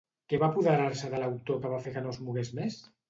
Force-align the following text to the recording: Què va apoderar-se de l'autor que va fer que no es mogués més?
Què 0.31 0.37
va 0.43 0.47
apoderar-se 0.53 1.11
de 1.11 1.19
l'autor 1.23 1.61
que 1.67 1.75
va 1.75 1.83
fer 1.85 1.93
que 1.99 2.03
no 2.07 2.15
es 2.15 2.19
mogués 2.31 2.51
més? 2.63 2.81